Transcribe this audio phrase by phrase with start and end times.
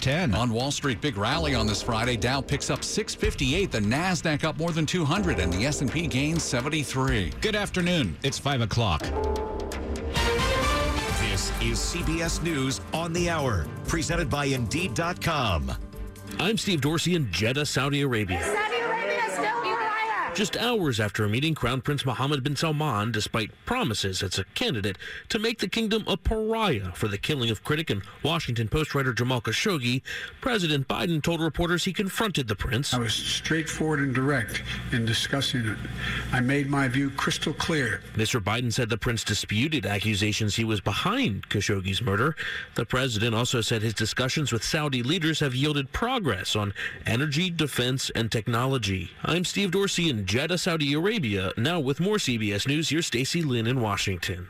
[0.00, 0.32] 10.
[0.32, 2.16] On Wall Street, big rally on this Friday.
[2.16, 7.32] Dow picks up 658, the Nasdaq up more than 200, and the S&P gains 73.
[7.40, 8.16] Good afternoon.
[8.22, 9.02] It's 5 o'clock.
[11.20, 15.72] This is CBS News on the Hour, presented by Indeed.com.
[16.38, 18.67] I'm Steve Dorsey in Jeddah, Saudi Arabia.
[20.38, 24.96] Just hours after a meeting, Crown Prince Mohammed bin Salman, despite promises as a candidate
[25.30, 29.12] to make the kingdom a pariah for the killing of critic and Washington Post writer
[29.12, 30.00] Jamal Khashoggi,
[30.40, 32.94] President Biden told reporters he confronted the prince.
[32.94, 34.62] I was straightforward and direct
[34.92, 35.78] in discussing it.
[36.30, 38.00] I made my view crystal clear.
[38.14, 38.40] Mr.
[38.40, 42.36] Biden said the prince disputed accusations he was behind Khashoggi's murder.
[42.76, 46.74] The president also said his discussions with Saudi leaders have yielded progress on
[47.06, 49.10] energy, defense, and technology.
[49.24, 51.50] I'm Steve Dorsey in Jeddah, Saudi Arabia.
[51.56, 54.46] Now with more CBS News, here's Stacy Lynn in Washington.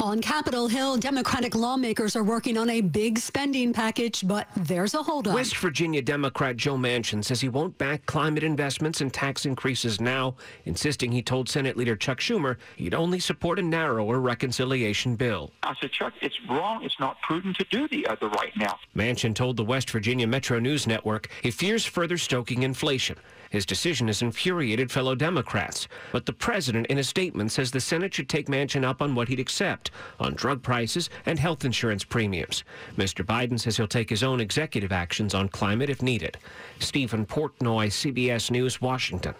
[0.00, 5.02] On Capitol Hill, Democratic lawmakers are working on a big spending package, but there's a
[5.02, 5.34] holdup.
[5.34, 10.34] West Virginia Democrat Joe Manchin says he won't back climate investments and tax increases now,
[10.64, 15.52] insisting he told Senate Leader Chuck Schumer he'd only support a narrower reconciliation bill.
[15.62, 16.82] I said, Chuck, it's wrong.
[16.82, 18.78] It's not prudent to do the other right now.
[18.96, 23.18] Manchin told the West Virginia Metro News Network he fears further stoking inflation.
[23.50, 25.88] His decision has infuriated fellow Democrats.
[26.12, 29.28] But the president, in a statement, says the Senate should take Manchin up on what
[29.28, 32.64] he'd accept on drug prices and health insurance premiums.
[32.96, 33.24] Mr.
[33.24, 36.38] Biden says he'll take his own executive actions on climate if needed.
[36.78, 39.34] Stephen Portnoy, CBS News, Washington.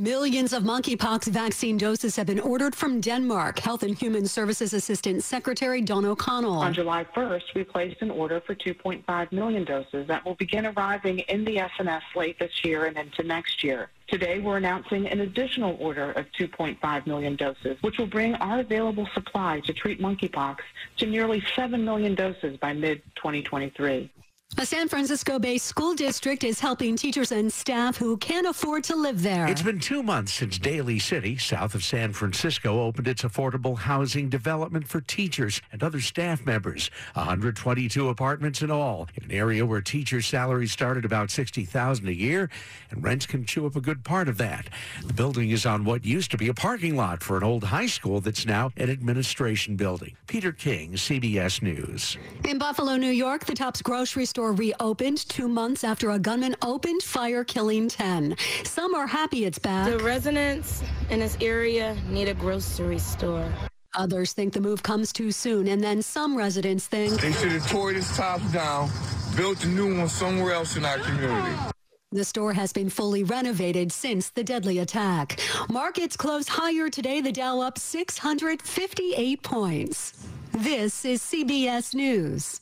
[0.00, 3.58] Millions of monkeypox vaccine doses have been ordered from Denmark.
[3.58, 6.58] Health and Human Services Assistant Secretary Dawn O'Connell.
[6.58, 11.20] On July 1st, we placed an order for 2.5 million doses that will begin arriving
[11.20, 13.90] in the SNS late this year and into next year.
[14.08, 19.06] Today, we're announcing an additional order of 2.5 million doses, which will bring our available
[19.12, 20.58] supply to treat monkeypox
[20.96, 24.08] to nearly 7 million doses by mid-2023.
[24.56, 28.96] A San Francisco based school district is helping teachers and staff who can't afford to
[28.96, 29.46] live there.
[29.46, 34.28] It's been two months since Daly City, south of San Francisco, opened its affordable housing
[34.28, 36.90] development for teachers and other staff members.
[37.12, 42.12] 122 apartments in all, in an area where teachers' salaries start at about 60000 a
[42.12, 42.50] year,
[42.90, 44.70] and rents can chew up a good part of that.
[45.06, 47.86] The building is on what used to be a parking lot for an old high
[47.86, 50.16] school that's now an administration building.
[50.26, 52.16] Peter King, CBS News.
[52.44, 56.54] In Buffalo, New York, the Tops grocery store store reopened two months after a gunman
[56.62, 58.36] opened fire, killing 10.
[58.62, 59.90] Some are happy it's back.
[59.90, 63.52] The residents in this area need a grocery store.
[63.96, 67.68] Others think the move comes too soon, and then some residents think they should have
[67.68, 68.88] tore this top down,
[69.36, 71.56] built a new one somewhere else in our community.
[72.12, 75.40] The store has been fully renovated since the deadly attack.
[75.68, 80.28] Markets closed higher today, the Dow up 658 points.
[80.52, 82.60] This is CBS News.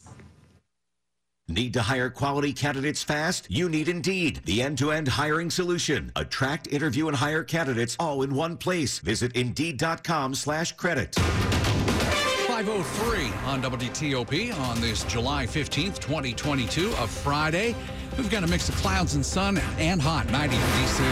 [1.48, 3.46] Need to hire quality candidates fast?
[3.48, 6.10] You need Indeed, the end-to-end hiring solution.
[6.16, 8.98] Attract, interview, and hire candidates all in one place.
[8.98, 11.14] Visit Indeed.com slash credit.
[11.14, 17.76] 503 on WTOP on this July 15th, 2022, a Friday.
[18.18, 21.04] We've got a mix of clouds and sun and hot, 90 in D.C.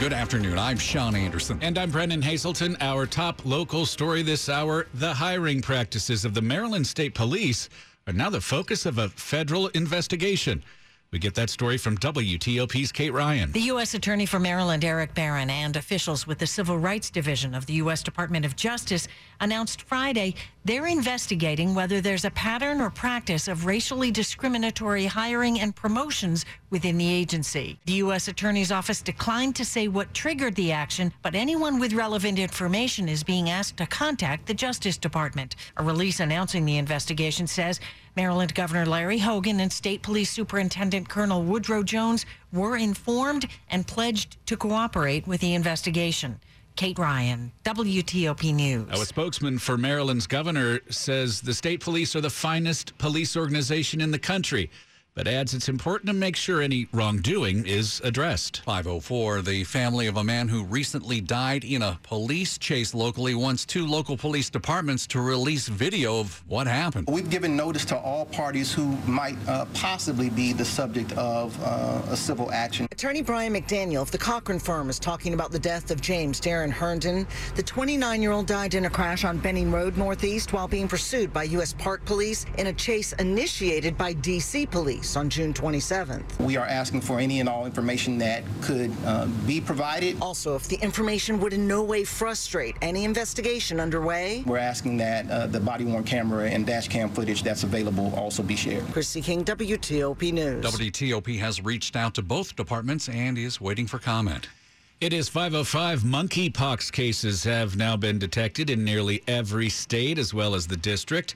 [0.00, 0.58] Good afternoon.
[0.58, 1.58] I'm Sean Anderson.
[1.62, 2.76] And I'm Brennan Haselton.
[2.80, 7.68] Our top local story this hour the hiring practices of the Maryland State Police
[8.06, 10.62] are now the focus of a federal investigation.
[11.12, 13.52] We get that story from WTOP's Kate Ryan.
[13.52, 13.94] The U.S.
[13.94, 18.02] Attorney for Maryland, Erek Barron, and officials with the Civil Rights Division of the U.S.
[18.02, 19.06] Department of Justice
[19.40, 25.76] announced Friday they're investigating whether there's a pattern or practice of racially discriminatory hiring and
[25.76, 27.78] promotions within the agency.
[27.84, 28.28] The U.S.
[28.28, 33.22] Attorney's Office declined to say what triggered the action, but anyone with relevant information is
[33.22, 35.56] being asked to contact the Justice Department.
[35.76, 37.78] A release announcing the investigation says
[38.16, 44.38] Maryland Governor Larry Hogan and State Police Superintendent Colonel Woodrow Jones were informed and pledged
[44.46, 46.40] to cooperate with the investigation.
[46.76, 48.88] Kate Ryan, WTOP News.
[48.88, 54.00] Now, a spokesman for Maryland's governor says the state police are the finest police organization
[54.00, 54.70] in the country
[55.14, 58.62] but adds it's important to make sure any wrongdoing is addressed.
[58.64, 63.64] 504, the family of a man who recently died in a police chase locally wants
[63.64, 67.08] two local police departments to release video of what happened.
[67.08, 72.02] We've given notice to all parties who might uh, possibly be the subject of uh,
[72.10, 72.88] a civil action.
[72.90, 76.70] Attorney Brian McDaniel of the Cochran firm is talking about the death of James Darren
[76.70, 77.26] Herndon.
[77.54, 81.72] The 29-year-old died in a crash on Benning Road Northeast while being pursued by U.S.
[81.72, 84.66] Park Police in a chase initiated by D.C.
[84.66, 85.03] Police.
[85.04, 86.40] Release on June 27th.
[86.40, 90.16] We are asking for any and all information that could uh, be provided.
[90.22, 95.30] Also, if the information would in no way frustrate any investigation underway, we're asking that
[95.30, 98.82] uh, the body worn camera and dash cam footage that's available also be shared.
[98.84, 100.64] Kristi King, WTOP News.
[100.64, 104.48] WTOP has reached out to both departments and is waiting for comment.
[105.02, 106.00] It is 505.
[106.00, 111.34] Monkeypox cases have now been detected in nearly every state as well as the district.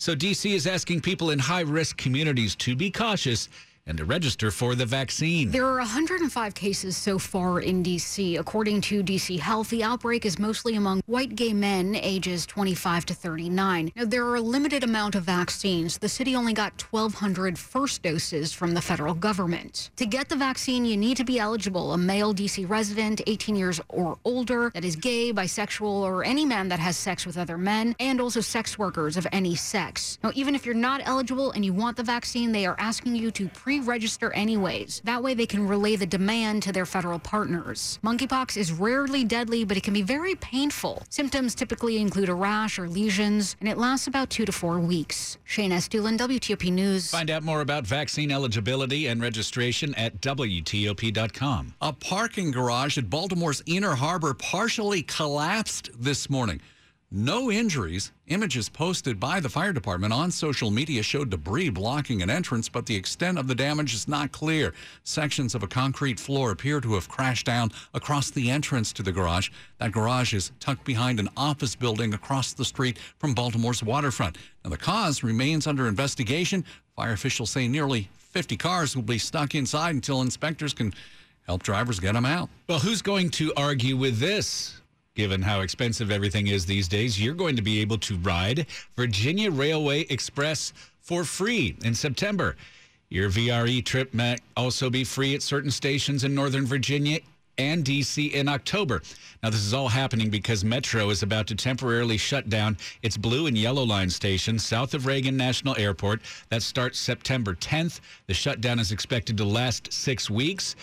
[0.00, 0.54] So D.C.
[0.54, 3.50] is asking people in high risk communities to be cautious
[3.86, 5.50] and to register for the vaccine.
[5.50, 8.36] There are 105 cases so far in D.C.
[8.36, 9.38] According to D.C.
[9.38, 13.92] Health, the outbreak is mostly among white gay men ages 25 to 39.
[13.96, 15.98] Now, there are a limited amount of vaccines.
[15.98, 19.90] The city only got 1,200 first doses from the federal government.
[19.96, 22.64] To get the vaccine, you need to be eligible, a male D.C.
[22.66, 27.26] resident, 18 years or older, that is gay, bisexual, or any man that has sex
[27.26, 30.18] with other men, and also sex workers of any sex.
[30.22, 33.30] Now, even if you're not eligible and you want the vaccine, they are asking you
[33.32, 35.00] to pre register anyways.
[35.04, 38.00] That way they can relay the demand to their federal partners.
[38.02, 41.04] Monkeypox is rarely deadly, but it can be very painful.
[41.10, 45.38] Symptoms typically include a rash or lesions, and it lasts about two to four weeks.
[45.46, 47.10] Shayna Estulin, WTOP News.
[47.10, 51.74] Find out more about vaccine eligibility and registration at WTOP.com.
[51.80, 56.60] A parking garage at Baltimore's Inner Harbor partially collapsed this morning.
[57.12, 58.12] No injuries.
[58.28, 62.86] Images posted by the fire department on social media showed debris blocking an entrance, but
[62.86, 64.72] the extent of the damage is not clear.
[65.02, 69.10] Sections of a concrete floor appear to have crashed down across the entrance to the
[69.10, 69.48] garage.
[69.78, 74.38] That garage is tucked behind an office building across the street from Baltimore's waterfront.
[74.62, 76.64] Now, the cause remains under investigation.
[76.94, 80.94] Fire officials say nearly 50 cars will be stuck inside until inspectors can
[81.44, 82.50] help drivers get them out.
[82.68, 84.79] Well, who's going to argue with this?
[85.20, 89.50] Given how expensive everything is these days, you're going to be able to ride Virginia
[89.50, 90.72] Railway Express
[91.02, 92.56] for free in September.
[93.10, 97.18] Your VRE trip may also be free at certain stations in Northern Virginia
[97.58, 99.02] and DC in October.
[99.42, 103.46] Now, this is all happening because Metro is about to temporarily shut down its blue
[103.46, 106.22] and yellow line stations south of Reagan National Airport.
[106.48, 108.00] That starts September 10th.
[108.26, 110.76] The shutdown is expected to last six weeks.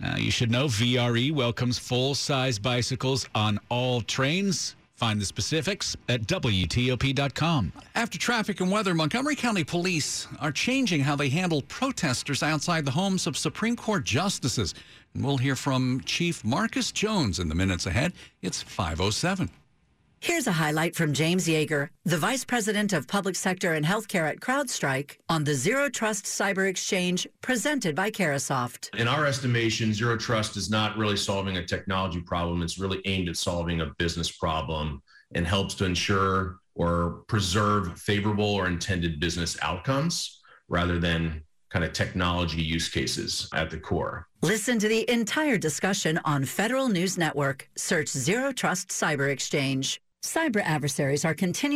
[0.00, 4.74] Now, you should know VRE welcomes full size bicycles on all trains.
[4.94, 7.72] Find the specifics at WTOP.com.
[7.94, 12.90] After traffic and weather, Montgomery County Police are changing how they handle protesters outside the
[12.90, 14.74] homes of Supreme Court justices.
[15.14, 18.12] And we'll hear from Chief Marcus Jones in the minutes ahead.
[18.42, 19.50] It's 507.
[20.22, 24.40] Here's a highlight from James Yeager, the Vice President of Public Sector and Healthcare at
[24.40, 28.94] CrowdStrike, on the Zero Trust Cyber Exchange presented by Carahsoft.
[28.98, 32.60] In our estimation, Zero Trust is not really solving a technology problem.
[32.60, 35.00] It's really aimed at solving a business problem
[35.34, 41.94] and helps to ensure or preserve favorable or intended business outcomes rather than kind of
[41.94, 44.26] technology use cases at the core.
[44.42, 47.70] Listen to the entire discussion on Federal News Network.
[47.76, 49.98] Search Zero Trust Cyber Exchange.
[50.24, 51.70] Cyber adversaries are continuously